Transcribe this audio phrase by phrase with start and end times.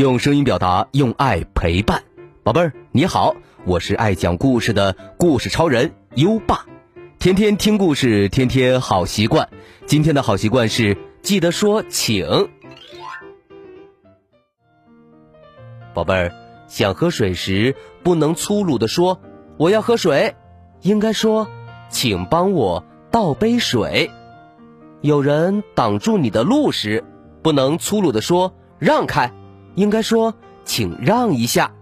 [0.00, 2.02] 用声音表达，用爱陪伴。
[2.42, 6.64] 宝贝儿，你好，我是爱讲故事的故事超人优爸。
[7.18, 9.50] 天天听故事，天天好习惯。
[9.84, 12.48] 今天的好习惯是记得说请。
[15.92, 16.32] 宝贝儿，
[16.66, 19.20] 想喝水时不能粗鲁的说
[19.58, 20.34] 我要喝水，
[20.80, 21.46] 应该说
[21.90, 24.10] 请帮我倒杯水。
[25.02, 27.04] 有人挡住你的路时，
[27.42, 29.30] 不能粗鲁的说让开。
[29.74, 30.34] 应该说，
[30.64, 31.72] 请让一下。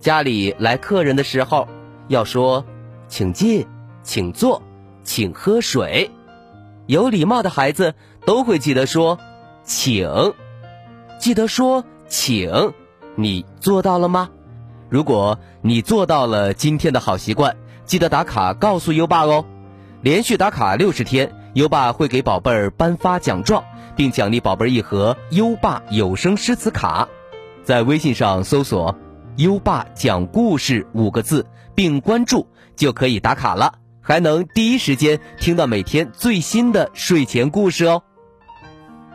[0.00, 1.68] 家里来客人的时候，
[2.08, 2.64] 要说，
[3.08, 3.66] 请进，
[4.02, 4.62] 请坐，
[5.02, 6.10] 请喝水。
[6.86, 9.18] 有礼貌的孩子都会记得说，
[9.64, 10.34] 请，
[11.18, 12.72] 记得说请。
[13.16, 14.30] 你做到了吗？
[14.88, 19.44] 如果你做到了今天的好习惯，记得打卡告诉优爸哦。
[20.00, 23.64] 连续打卡六十天，优爸会给宝贝儿颁发奖状，
[23.96, 27.08] 并奖励宝贝儿一盒优爸有声诗词卡。
[27.68, 28.96] 在微信上搜索
[29.36, 31.44] “优爸讲故事”五个字，
[31.74, 38.02] 并关注就可以打卡了，还能第一时间听到每天最新的睡前故事哦。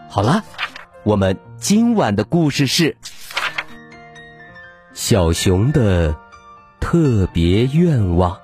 [0.08, 0.44] 好了，
[1.04, 2.96] 我们今晚的故事是
[4.94, 6.16] 小熊的
[6.80, 8.38] 特别愿望。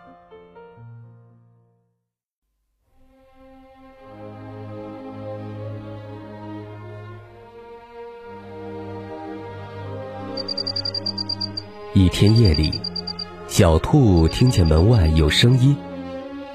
[11.96, 12.80] 一天夜里，
[13.48, 15.76] 小兔听见门外有声音，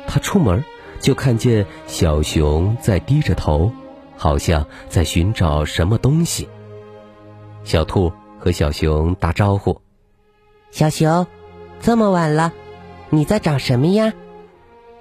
[0.06, 0.62] 它出门
[1.00, 3.72] 就看见小熊在低着头，
[4.16, 6.48] 好像在寻找什么东西。
[7.64, 9.80] 小兔和小熊打招呼
[10.70, 11.26] ：“小熊，
[11.80, 12.52] 这么晚了，
[13.10, 14.12] 你在找什么呀？”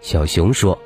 [0.01, 0.79] 小熊说：“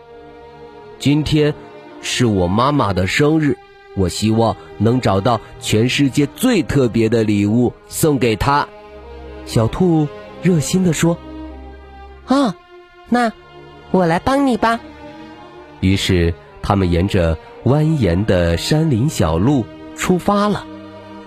[0.99, 1.53] 今天
[2.01, 3.57] 是我妈妈的生日，
[3.95, 8.67] 我希望能找到全世界最特别的礼物送给她。”
[9.47, 10.07] 小兔
[10.43, 11.17] 热心地说
[12.27, 12.55] ：“啊，
[13.09, 13.31] 那
[13.89, 14.79] 我来帮你吧。”
[15.81, 19.65] 于是他们沿着蜿蜒的山林小路
[19.95, 20.65] 出发了。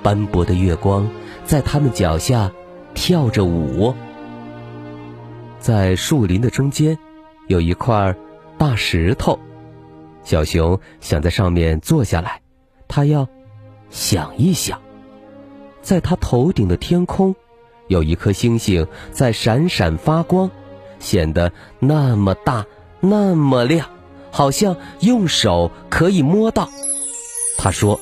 [0.02, 1.10] 斑驳的月光
[1.44, 2.52] 在他们脚下
[2.94, 3.94] 跳着舞。
[5.58, 6.96] 在树林的中间
[7.48, 8.14] 有一块
[8.56, 9.38] 大石头，
[10.22, 12.40] 小熊想在上面坐下来，
[12.86, 13.26] 他要
[13.90, 14.80] 想一想，
[15.82, 17.34] 在他头顶的天空。
[17.90, 20.48] 有一颗星星在闪闪发光，
[21.00, 22.64] 显得那么大，
[23.00, 23.88] 那么亮，
[24.30, 26.68] 好像用手可以摸到。
[27.58, 27.98] 他说：“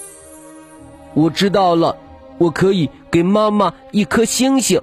[1.15, 1.97] 我知道了，
[2.37, 4.78] 我可以给妈妈一颗星星，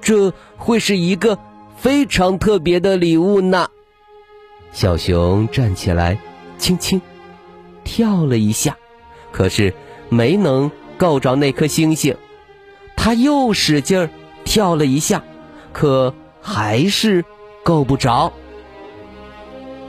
[0.00, 1.36] 这会是一个
[1.76, 3.68] 非常特别的礼物呢。”
[4.70, 6.16] 小熊站起来，
[6.58, 7.02] 轻轻
[7.82, 8.76] 跳了一下，
[9.32, 9.74] 可是
[10.08, 12.16] 没能够着那颗星星。
[12.94, 14.08] 他又使劲儿。
[14.48, 15.22] 跳了一下，
[15.74, 17.22] 可还是
[17.62, 18.32] 够不着。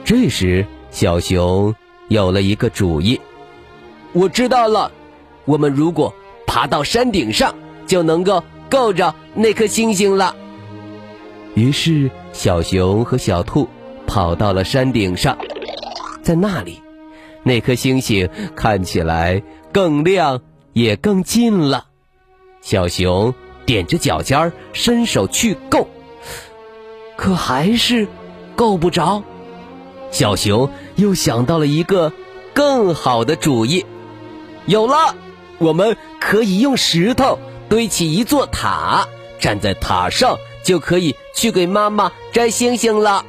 [0.04, 1.74] 这时，小熊
[2.10, 3.22] 有了一个主意
[4.12, 4.92] ：“我知道了，
[5.46, 6.14] 我们如果
[6.46, 7.56] 爬到山顶上，
[7.88, 10.36] 就能够够着那颗星星了。”
[11.56, 13.70] 于是，小熊和小兔
[14.06, 15.38] 跑到了山顶上，
[16.22, 16.82] 在那里，
[17.44, 20.42] 那颗星星看起来更亮，
[20.74, 21.86] 也更近了。
[22.60, 23.34] 小熊。
[23.70, 25.88] 踮着脚尖儿，伸手去够，
[27.16, 28.08] 可还是
[28.56, 29.22] 够不着。
[30.10, 32.12] 小熊又想到了一个
[32.56, 33.86] 更好的主意，
[34.66, 35.14] 有了，
[35.60, 37.38] 我们可以用石头
[37.70, 39.08] 堆起一座塔，
[39.40, 43.24] 站在塔上就可以去给妈妈摘星星了。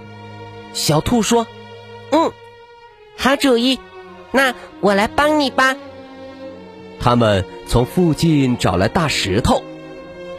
[0.73, 1.47] 小兔说
[2.13, 2.33] ：“嗯，
[3.15, 3.79] 好主意，
[4.33, 5.77] 那我来帮你吧。”
[6.99, 9.63] 他们从附近找来大石头。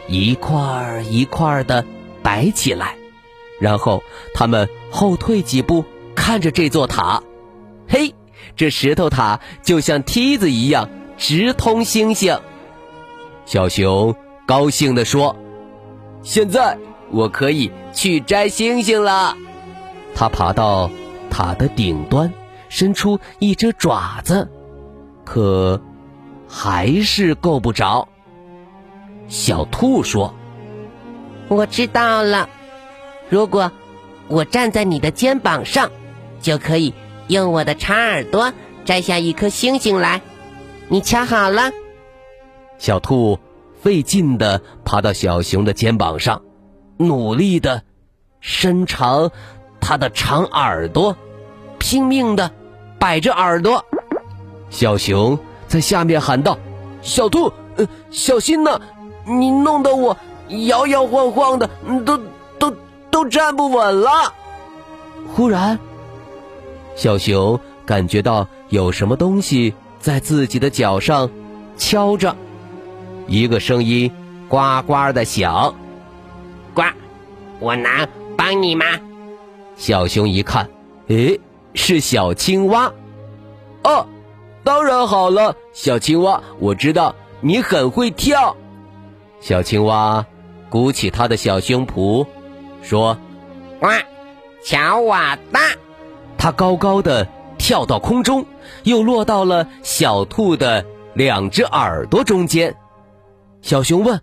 [0.08, 1.84] 一块儿一块儿的
[2.22, 2.96] 摆起来，
[3.60, 4.02] 然后
[4.34, 5.84] 他们后退几步，
[6.14, 7.22] 看着这座塔。
[7.88, 8.14] 嘿，
[8.56, 12.38] 这石头塔就像梯子一样，直通星星。
[13.44, 14.14] 小熊
[14.46, 15.36] 高兴地说
[16.22, 16.78] ：“现在
[17.10, 19.36] 我可以去摘星星了。”
[20.14, 20.90] 他爬到
[21.30, 22.32] 塔的顶端，
[22.68, 24.48] 伸出一只爪子，
[25.24, 25.80] 可
[26.48, 28.08] 还是够不着。
[29.32, 30.34] 小兔说
[31.48, 32.50] ：“我知道了，
[33.30, 33.72] 如果
[34.28, 35.90] 我站在你的肩膀上，
[36.42, 36.92] 就可以
[37.28, 38.52] 用我的长耳朵
[38.84, 40.20] 摘下一颗星星来。
[40.88, 41.70] 你瞧好了。”
[42.76, 43.38] 小兔
[43.80, 46.42] 费劲的爬到小熊的肩膀上，
[46.98, 47.84] 努力的
[48.38, 49.30] 伸长
[49.80, 51.16] 它的长耳朵，
[51.78, 52.50] 拼命的
[52.98, 53.86] 摆着耳朵。
[54.68, 55.38] 小熊
[55.68, 56.58] 在下面喊道
[57.00, 58.78] ：“小兔，呃，小心呐！”
[59.24, 60.16] 你弄得我
[60.66, 61.68] 摇摇晃晃的，
[62.04, 62.18] 都
[62.58, 62.74] 都
[63.10, 64.32] 都站不稳了。
[65.34, 65.78] 忽然，
[66.96, 71.30] 小熊感觉到有什么东西在自己的脚上
[71.76, 72.36] 敲着，
[73.26, 74.10] 一个声音
[74.48, 75.74] 呱呱的响。
[76.74, 76.82] 呱，
[77.60, 78.84] 我能帮你吗？
[79.76, 80.68] 小熊一看，
[81.08, 81.40] 诶，
[81.74, 82.92] 是小青蛙。
[83.84, 84.06] 哦，
[84.64, 88.56] 当然好了，小青蛙，我知道你很会跳。
[89.42, 90.24] 小青蛙
[90.70, 92.24] 鼓起它的小胸脯，
[92.80, 93.18] 说
[93.82, 94.00] ：“哇，
[94.64, 95.16] 瞧我
[95.52, 95.58] 的！”
[96.38, 97.26] 它高高的
[97.58, 98.46] 跳到空中，
[98.84, 102.76] 又落到了小兔的两只耳朵中间。
[103.62, 104.20] 小熊问：“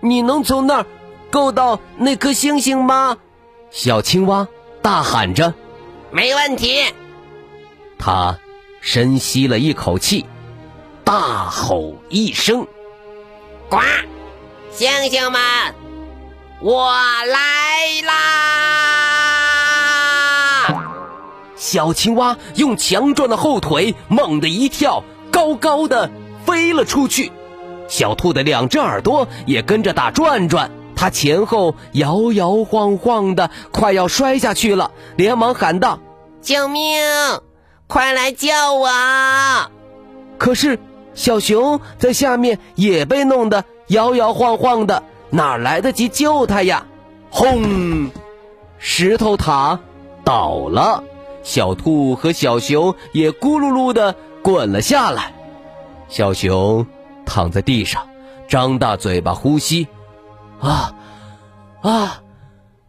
[0.00, 0.86] 你能从那儿
[1.30, 3.18] 够到那颗星星吗？”
[3.70, 4.48] 小青蛙
[4.80, 5.52] 大喊着
[6.10, 6.84] ：“没问题！”
[7.98, 8.38] 它
[8.80, 10.24] 深吸了一口气，
[11.04, 12.66] 大吼一声。
[13.70, 13.78] 呱，
[14.72, 15.40] 星星们，
[16.60, 18.16] 我来啦！
[21.54, 26.10] 小青蛙用强壮的后腿猛地一跳，高高的
[26.44, 27.30] 飞了出去。
[27.86, 36.00] 小兔的两只耳朵也跟着打转转，它前后摇摇晃晃的，快要摔下去了，连忙喊道
[36.42, 37.00] ：“救命！
[37.86, 38.90] 快来救我！”
[40.38, 40.76] 可是。
[41.14, 46.86] 小熊在下面也被弄得摇摇晃晃的，哪来得及救它呀？
[47.30, 48.10] 轰！
[48.78, 49.78] 石头塔
[50.24, 51.04] 倒了，
[51.42, 55.34] 小兔和小熊也咕噜噜的滚了下来。
[56.08, 56.86] 小熊
[57.26, 58.08] 躺在地上，
[58.48, 59.86] 张大嘴巴呼吸，
[60.60, 60.94] 啊
[61.82, 62.22] 啊！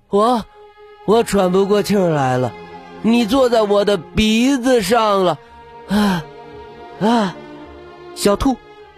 [0.09, 0.43] 我
[1.05, 2.51] 我喘不过气来了，
[3.01, 5.37] 你坐在我的鼻子上了，
[5.87, 6.23] 啊
[6.99, 7.35] 啊！
[8.21, 8.55] 小兔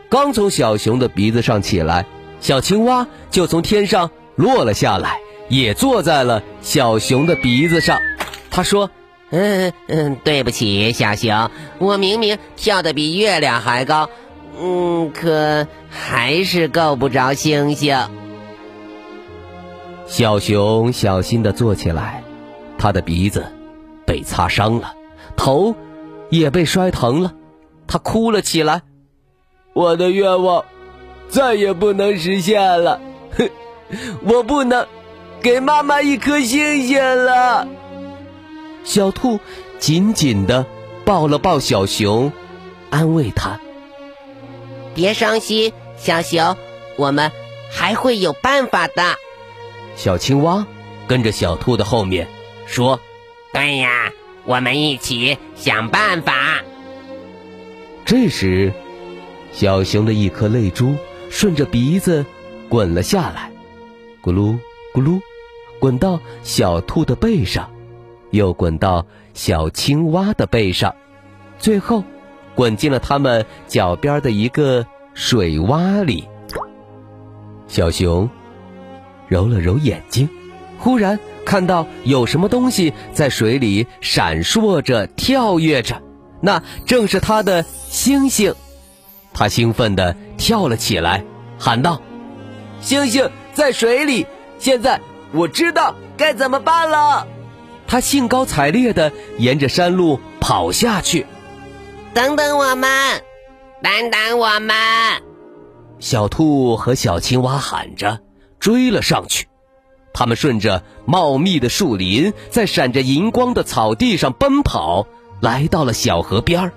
[0.09, 2.05] 刚从小熊的鼻子上起来，
[2.41, 5.17] 小青蛙就从天上落了下来，
[5.47, 8.01] 也坐在了小熊的鼻子上。
[8.51, 8.91] 他说
[9.31, 14.09] ：“嗯嗯，对不起，小熊，我明明跳得比月亮还高，
[14.59, 17.97] 嗯，可还是够不着星星。”
[20.05, 22.25] 小熊小心地坐起来，
[22.77, 23.45] 他的鼻子
[24.05, 24.93] 被擦伤了，
[25.37, 25.73] 头
[26.29, 27.31] 也被摔疼了，
[27.87, 28.81] 他哭了起来。
[29.73, 30.65] 我的愿望
[31.29, 33.01] 再也不能实现了，
[33.37, 33.49] 哼！
[34.23, 34.87] 我不能
[35.41, 37.67] 给妈妈一颗星星了。
[38.83, 39.39] 小兔
[39.79, 40.65] 紧紧的
[41.05, 42.31] 抱了抱小熊，
[42.91, 43.59] 安慰他
[44.93, 46.55] ：“别伤心，小熊，
[46.95, 47.31] 我们
[47.71, 49.15] 还会有办法的。”
[49.95, 50.67] 小青蛙
[51.07, 52.27] 跟着小兔的后面
[52.67, 52.99] 说
[53.53, 54.11] ：“对呀，
[54.45, 56.61] 我们一起想办法。”
[58.05, 58.71] 这时。
[59.53, 60.95] 小熊的一颗泪珠
[61.29, 62.25] 顺着鼻子
[62.67, 63.51] 滚了下来，
[64.21, 64.57] 咕噜
[64.93, 65.21] 咕噜，
[65.79, 67.69] 滚到小兔的背上，
[68.31, 69.05] 又滚到
[69.35, 70.93] 小青蛙的背上，
[71.59, 72.03] 最后
[72.55, 76.27] 滚进了他们脚边的一个水洼里。
[77.67, 78.27] 小熊
[79.27, 80.27] 揉了揉眼睛，
[80.79, 86.01] 忽然看到有什么东西在水里闪烁着、跳跃着，
[86.41, 88.53] 那正是它的星星。
[89.33, 91.23] 他兴奋地跳了起来，
[91.57, 92.01] 喊道
[92.81, 94.27] ：“星星在水里！
[94.59, 97.27] 现在我知道该怎么办了。”
[97.87, 101.25] 他兴高采烈地沿着山路跑下去。
[102.13, 102.89] 等等我们，
[103.81, 104.75] 等等我们！
[105.99, 108.19] 小兔和小青蛙喊着
[108.59, 109.47] 追了上去。
[110.13, 115.07] 他们顺着茂密的树林，在闪着银光的草地上奔跑，
[115.41, 116.73] 来到了小河边儿。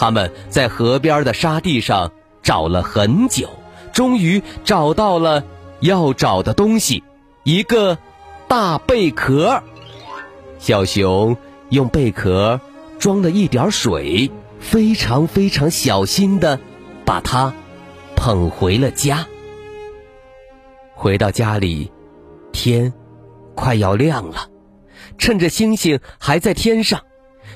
[0.00, 3.48] 他们在河边的沙地上找了很久，
[3.92, 5.42] 终于找到了
[5.80, 7.02] 要找的东西——
[7.42, 7.98] 一个
[8.46, 9.60] 大贝壳。
[10.60, 11.36] 小熊
[11.70, 12.60] 用贝壳
[13.00, 16.60] 装了一点水，非常非常小心的
[17.04, 17.52] 把它
[18.14, 19.26] 捧回了家。
[20.94, 21.90] 回到家里，
[22.52, 22.92] 天
[23.56, 24.46] 快要亮了，
[25.18, 27.00] 趁着星星还在天上，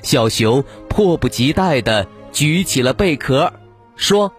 [0.01, 2.05] 小熊迫不及待的。
[2.33, 3.53] 举起了贝壳，
[3.95, 4.33] 说：“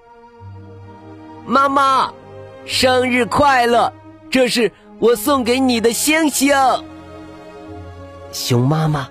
[1.46, 2.12] 妈妈，
[2.66, 3.92] 生日快乐！
[4.30, 6.52] 这是我送给你的星星。”
[8.32, 9.08] 熊妈妈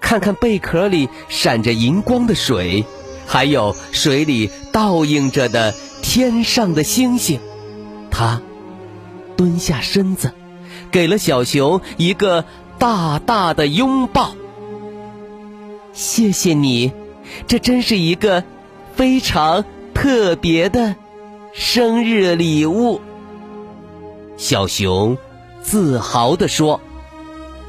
[0.00, 2.84] 看看贝壳里闪着银光的水，
[3.26, 7.40] 还有水里倒映着的天上的星星，
[8.10, 8.42] 她
[9.34, 10.32] 蹲下身子，
[10.90, 12.44] 给了小熊一个
[12.78, 14.34] 大大的拥抱。
[15.94, 16.92] 谢谢你。
[17.46, 18.44] 这真是一个
[18.94, 20.94] 非常特别的
[21.52, 23.00] 生日礼物。
[24.36, 25.16] 小熊
[25.62, 26.80] 自豪地说：“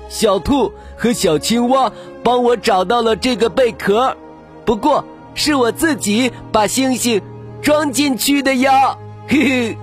[0.10, 1.92] 小兔和小青蛙
[2.24, 4.16] 帮我找到了这个贝壳，
[4.66, 5.04] 不过
[5.36, 7.22] 是我自己把星星
[7.62, 9.78] 装进去的呀。”嘿嘿。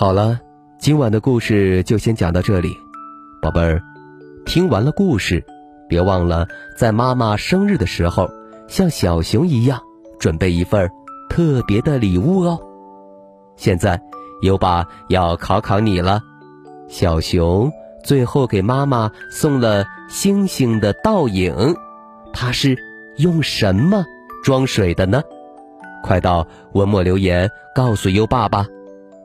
[0.00, 0.38] 好了，
[0.78, 2.72] 今晚的故事就先讲到这里，
[3.42, 3.82] 宝贝儿，
[4.46, 5.44] 听完了故事，
[5.88, 8.30] 别忘了在妈妈生日的时候，
[8.68, 9.80] 像小熊一样
[10.20, 10.88] 准备一份
[11.28, 12.60] 特别的礼物哦。
[13.56, 14.00] 现在，
[14.42, 16.20] 优爸要考考你了，
[16.86, 17.72] 小熊
[18.04, 21.74] 最后给妈妈送了星星的倒影，
[22.32, 22.78] 它是
[23.16, 24.04] 用什么
[24.44, 25.22] 装水的呢？
[26.04, 28.64] 快到文末留言告诉优爸吧。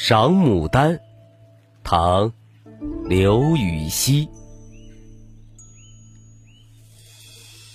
[0.00, 1.00] 赏牡丹，
[1.82, 2.30] 唐·
[3.08, 4.28] 刘禹锡。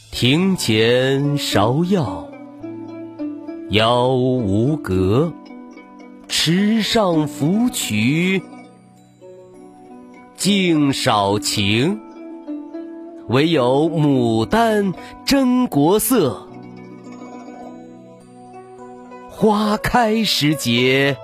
[0.09, 2.25] 庭前芍药，
[3.71, 5.33] 妖无格。
[6.29, 8.41] 池上芙蕖，
[10.37, 11.99] 净少情。
[13.27, 14.93] 唯有牡丹
[15.25, 16.47] 真国色，
[19.29, 21.17] 花开时节。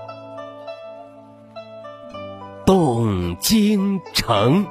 [3.10, 4.64] 动京城，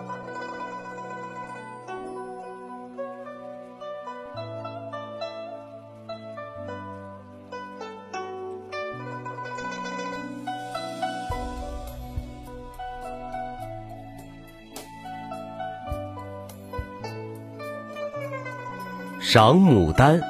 [19.18, 20.20] 赏牡丹，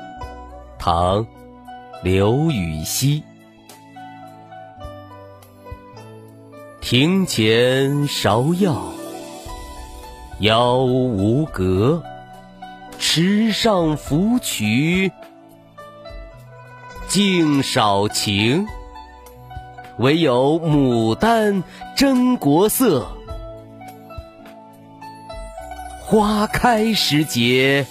[0.78, 1.22] 唐·
[2.02, 3.22] 刘禹锡。
[6.90, 8.83] 庭前芍药，
[10.38, 12.02] 妖无格。
[12.99, 15.12] 池上芙蕖，
[17.07, 18.66] 净少情。
[19.99, 21.62] 唯有牡丹
[21.95, 23.07] 真国色。
[26.00, 27.87] 花开时节，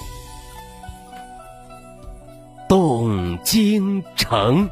[2.68, 4.68] 动京城。